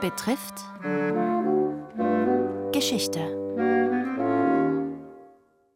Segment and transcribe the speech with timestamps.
[0.00, 0.64] betrifft
[2.72, 3.20] Geschichte.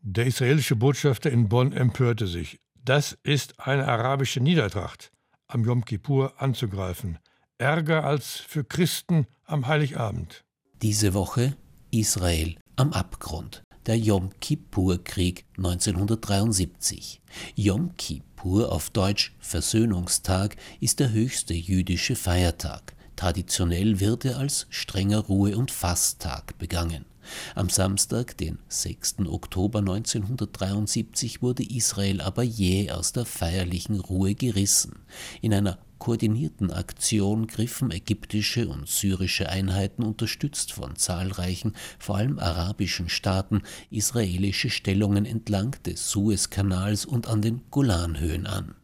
[0.00, 2.58] Der israelische Botschafter in Bonn empörte sich.
[2.82, 5.10] Das ist eine arabische Niedertracht,
[5.48, 7.18] am Yom Kippur anzugreifen.
[7.58, 10.44] Ärger als für Christen am Heiligabend.
[10.80, 11.56] Diese Woche
[11.90, 13.62] Israel am Abgrund.
[13.84, 17.20] Der Yom Kippur-Krieg 1973.
[17.54, 22.95] Yom Kippur auf Deutsch Versöhnungstag ist der höchste jüdische Feiertag.
[23.16, 27.06] Traditionell wird er als strenger Ruhe- und Fasttag begangen.
[27.54, 29.26] Am Samstag, den 6.
[29.26, 35.00] Oktober 1973, wurde Israel aber jäh aus der feierlichen Ruhe gerissen.
[35.40, 43.08] In einer koordinierten Aktion griffen ägyptische und syrische Einheiten, unterstützt von zahlreichen, vor allem arabischen
[43.08, 48.74] Staaten, israelische Stellungen entlang des Suezkanals und an den Golanhöhen an.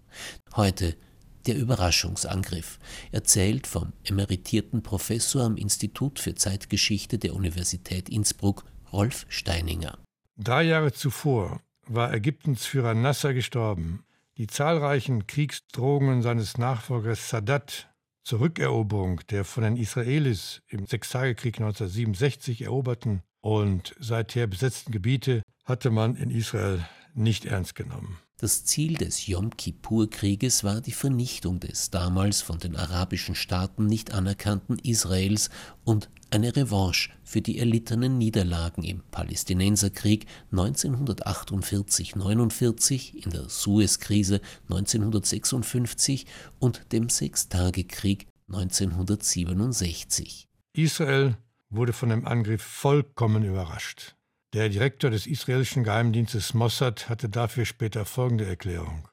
[0.56, 0.96] Heute
[1.46, 2.78] der Überraschungsangriff,
[3.10, 9.98] erzählt vom emeritierten Professor am Institut für Zeitgeschichte der Universität Innsbruck, Rolf Steininger.
[10.36, 14.04] Drei Jahre zuvor war Ägyptens Führer Nasser gestorben.
[14.38, 17.88] Die zahlreichen Kriegsdrohungen seines Nachfolgers Sadat
[18.22, 25.90] zur Rückeroberung der von den Israelis im Sechstagekrieg 1967 eroberten und seither besetzten Gebiete hatte
[25.90, 28.18] man in Israel nicht ernst genommen.
[28.42, 34.14] Das Ziel des Yom Kippur-Krieges war die Vernichtung des damals von den arabischen Staaten nicht
[34.14, 35.48] anerkannten Israels
[35.84, 46.26] und eine Revanche für die erlittenen Niederlagen im Palästinenserkrieg 1948-49, in der Suezkrise 1956
[46.58, 50.48] und dem Sechstagekrieg 1967.
[50.72, 51.36] Israel
[51.70, 54.16] wurde von dem Angriff vollkommen überrascht.
[54.52, 59.08] Der Direktor des israelischen Geheimdienstes Mossad hatte dafür später folgende Erklärung.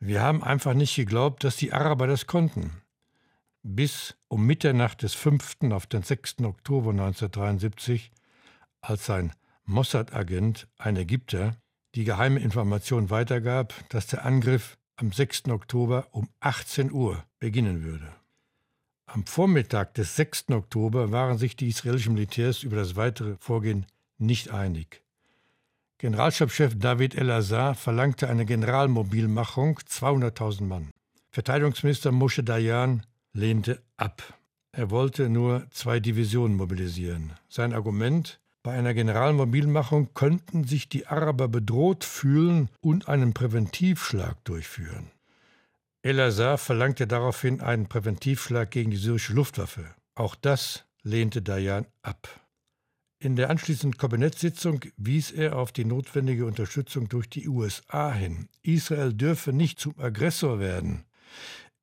[0.00, 2.72] Wir haben einfach nicht geglaubt, dass die Araber das konnten.
[3.62, 5.70] Bis um Mitternacht des 5.
[5.70, 6.40] auf den 6.
[6.40, 8.10] Oktober 1973,
[8.80, 9.32] als ein
[9.64, 11.56] Mossad-Agent, ein Ägypter,
[11.94, 15.50] die geheime Information weitergab, dass der Angriff am 6.
[15.50, 18.12] Oktober um 18 Uhr beginnen würde.
[19.06, 20.48] Am Vormittag des 6.
[20.50, 23.86] Oktober waren sich die israelischen Militärs über das weitere Vorgehen
[24.20, 25.02] nicht einig.
[25.98, 30.90] Generalstabschef David El-Azhar verlangte eine Generalmobilmachung 200.000 Mann.
[31.30, 34.22] Verteidigungsminister Moshe Dayan lehnte ab.
[34.72, 37.32] Er wollte nur zwei Divisionen mobilisieren.
[37.48, 45.10] Sein Argument, bei einer Generalmobilmachung könnten sich die Araber bedroht fühlen und einen Präventivschlag durchführen.
[46.02, 49.84] El-Azhar verlangte daraufhin einen Präventivschlag gegen die syrische Luftwaffe.
[50.14, 52.28] Auch das lehnte Dayan ab.
[53.22, 58.48] In der anschließenden Kabinettssitzung wies er auf die notwendige Unterstützung durch die USA hin.
[58.62, 61.04] Israel dürfe nicht zum Aggressor werden.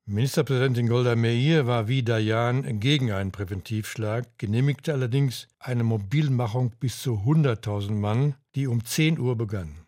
[0.07, 7.17] Ministerpräsidentin Golda Meir war wie Dayan gegen einen Präventivschlag, genehmigte allerdings eine Mobilmachung bis zu
[7.17, 9.85] 100.000 Mann, die um 10 Uhr begann.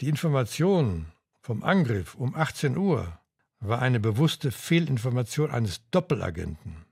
[0.00, 1.06] Die Information
[1.40, 3.18] vom Angriff um 18 Uhr
[3.58, 6.87] war eine bewusste Fehlinformation eines Doppelagenten.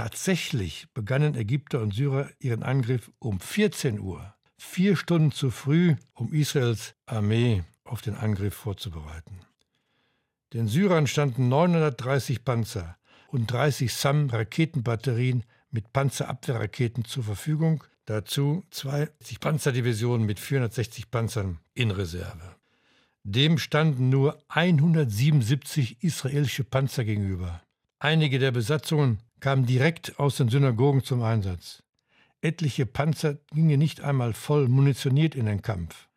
[0.00, 6.32] Tatsächlich begannen Ägypter und Syrer ihren Angriff um 14 Uhr, vier Stunden zu früh, um
[6.32, 9.40] Israels Armee auf den Angriff vorzubereiten.
[10.54, 12.96] Den Syrern standen 930 Panzer
[13.28, 22.56] und 30 SAM-Raketenbatterien mit Panzerabwehrraketen zur Verfügung, dazu 20 Panzerdivisionen mit 460 Panzern in Reserve.
[23.22, 27.60] Dem standen nur 177 israelische Panzer gegenüber.
[27.98, 31.82] Einige der Besatzungen kamen direkt aus den Synagogen zum Einsatz.
[32.42, 36.08] Etliche Panzer gingen nicht einmal voll munitioniert in den Kampf.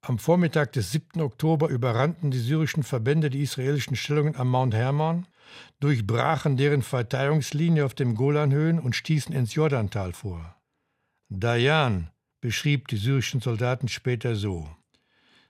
[0.00, 1.20] Am Vormittag des 7.
[1.20, 5.26] Oktober überrannten die syrischen Verbände die israelischen Stellungen am Mount Hermon,
[5.80, 10.56] durchbrachen deren Verteidigungslinie auf den Golanhöhen und stießen ins Jordantal vor.
[11.28, 12.10] Dayan
[12.40, 14.68] beschrieb die syrischen Soldaten später so: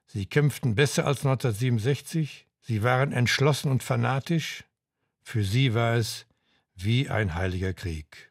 [0.06, 4.65] Sie kämpften besser als 1967, sie waren entschlossen und fanatisch,
[5.22, 6.24] für sie war es
[6.77, 8.31] wie ein heiliger Krieg.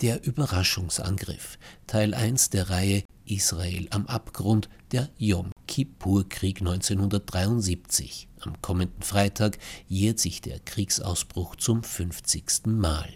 [0.00, 8.28] Der Überraschungsangriff, Teil 1 der Reihe Israel am Abgrund, der Yom Kippur-Krieg 1973.
[8.40, 9.56] Am kommenden Freitag
[9.88, 12.66] jährt sich der Kriegsausbruch zum 50.
[12.66, 13.08] Mal.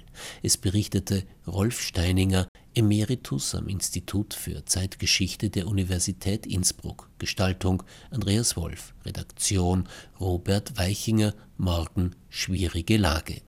[0.43, 7.11] Es berichtete Rolf Steininger, Emeritus am Institut für Zeitgeschichte der Universität Innsbruck.
[7.19, 8.95] Gestaltung Andreas Wolf.
[9.05, 9.87] Redaktion
[10.19, 11.35] Robert Weichinger.
[11.59, 13.43] Morgen schwierige Lage.